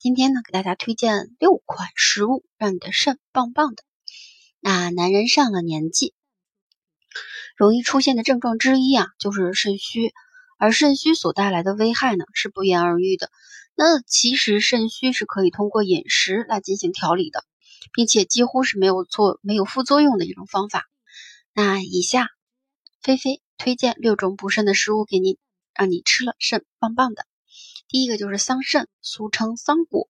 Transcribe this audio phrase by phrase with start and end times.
[0.00, 3.82] 今天呢，给大家推荐六款食物，让你的肾棒棒的。
[4.58, 6.14] 那男人上了年纪，
[7.54, 10.14] 容易出现的症状之一啊，就是肾虚。
[10.56, 13.30] 而肾虚所带来的危害呢，是不言而喻的。
[13.74, 17.44] 那其实肾虚是可以通过饮食来进行调理的，
[17.92, 20.86] 并且几乎是没有错、没有副作用的一种方法。
[21.52, 22.30] 那以下，
[23.02, 25.36] 菲菲推荐六种补肾的食物给您，
[25.74, 27.26] 让你吃了肾棒棒的。
[27.90, 30.06] 第一个就是桑葚，俗称桑果，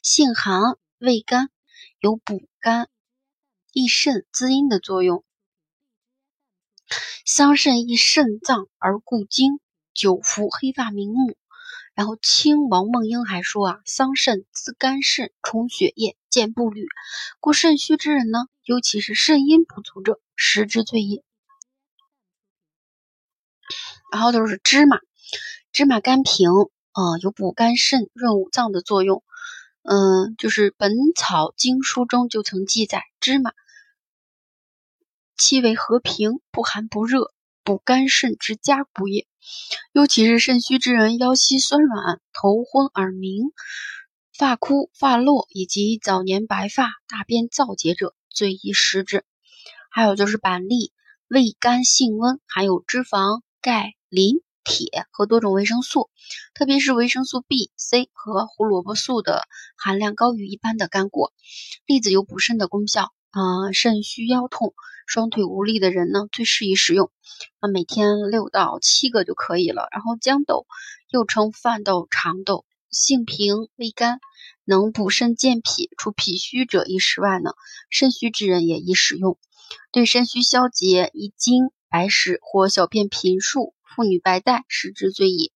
[0.00, 0.60] 性寒，
[0.98, 1.50] 味甘，
[1.98, 2.88] 有补肝
[3.72, 5.24] 益肾、滋阴的作用。
[7.24, 9.58] 桑葚益肾脏而固精，
[9.92, 11.36] 久服黑发明目。
[11.94, 16.86] 然后清王梦英还说啊，桑葚滋肝肾，充血液，健步履。
[17.40, 21.24] 故肾虚之人呢，尤其是肾阴不足者，食之最宜。
[24.12, 25.00] 然后就是芝麻，
[25.72, 26.52] 芝麻甘平。
[26.96, 29.22] 啊，有补肝肾、润五脏的作用。
[29.82, 33.52] 嗯，就是《本草经书》中就曾记载，芝麻
[35.36, 39.26] 气味和平，不寒不热，补肝肾之佳补也。
[39.92, 43.42] 尤其是肾虚之人，腰膝酸软、头昏耳鸣、
[44.32, 49.22] 发枯发落，以及早年白发、大便燥结者，最宜食之。
[49.90, 50.94] 还有就是板栗，
[51.28, 54.40] 味甘性温，含有脂肪、钙、磷。
[54.66, 56.10] 铁和多种维生素，
[56.52, 59.44] 特别是维生素 B、C 和胡萝卜素的
[59.76, 61.32] 含量高于一般的干果。
[61.86, 64.74] 栗子有补肾的功效啊，肾虚腰痛、
[65.06, 67.12] 双腿无力的人呢，最适宜食用。
[67.60, 69.86] 啊，每天六到七个就可以了。
[69.92, 70.66] 然后豇豆
[71.10, 74.18] 又称饭豆、长豆，性平味甘，
[74.64, 75.90] 能补肾健脾。
[75.96, 77.52] 除脾虚者宜食外呢，
[77.88, 79.38] 肾虚之人也宜食用。
[79.92, 83.75] 对肾虚消结、遗精、白石或小便频数。
[83.94, 85.52] 妇女白带食之最宜。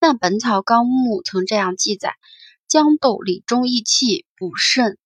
[0.00, 2.16] 那《本草纲目》曾这样记载：
[2.68, 4.98] 豇豆理中益气，补肾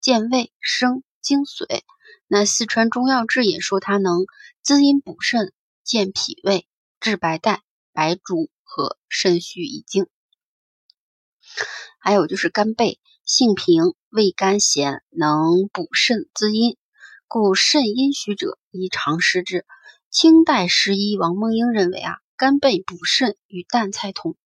[0.00, 1.82] 健胃，生精髓。
[2.26, 4.24] 那《四川中药志》也说它能
[4.62, 6.66] 滋阴补肾、健脾胃、
[7.00, 10.06] 治白带、白术和肾虚遗精。
[11.98, 16.76] 还有就是干贝，性平，味甘咸，能补肾滋阴，
[17.28, 19.66] 故肾阴虚者宜常食之。
[20.10, 24.36] 清代时医王梦英认为啊，干贝补肾与淡菜同。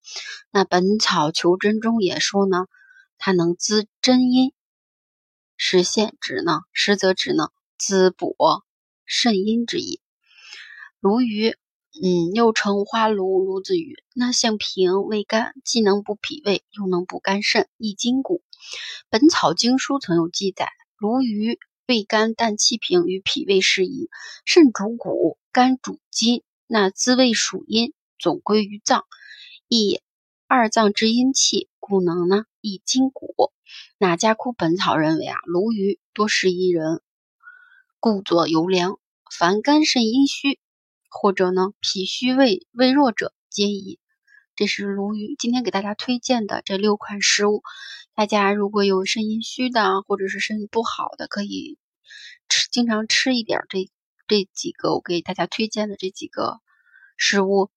[0.50, 2.66] 那《本草求真》中也说呢，
[3.16, 4.52] 它能滋真阴，
[5.56, 7.48] 实现指呢，实则指呢
[7.78, 8.36] 滋补
[9.06, 10.02] 肾阴之意。
[11.00, 11.56] 鲈鱼，
[12.02, 18.42] 嗯，又称花鲈、鲈子鱼，那性平味甘，既能补脾胃，又能补肝肾、益筋骨。
[19.08, 21.58] 《本草经书》曾有记载，鲈鱼。
[21.86, 24.08] 味甘淡气平，与脾胃适宜。
[24.46, 29.04] 肾主骨，肝主筋，那滋味属阴，总归于脏，
[29.68, 30.00] 益
[30.48, 33.52] 二脏之阴气，故能呢益筋骨。
[33.96, 37.00] 那家库本草认为啊，鲈鱼多食宜人，
[38.00, 38.98] 故作油凉。
[39.30, 40.58] 凡肝肾阴虚，
[41.08, 44.00] 或者呢脾虚胃胃弱者，皆宜。
[44.56, 47.62] 这是鲈鱼今天给大家推荐的这六款食物。
[48.16, 51.78] 大家如果有肾阴虚的，或者是身体不好的，可以
[52.48, 53.88] 吃经常吃一点这
[54.26, 56.60] 这几个我给大家推荐的这几个
[57.16, 57.70] 食物。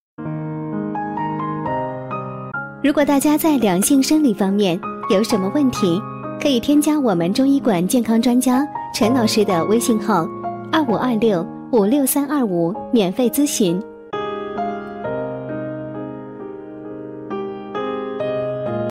[2.83, 5.99] 如果大家在两性生理方面有什么问题，
[6.39, 10.25] 可以添加我们中医馆健康专家陈老师的微信号：
[10.71, 13.81] 二五二六五六三二五，免费咨询。